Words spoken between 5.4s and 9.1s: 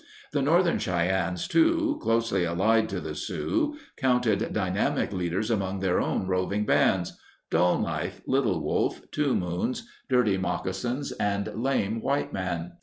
among their own roving bands: Dull Knife, Little Wolf,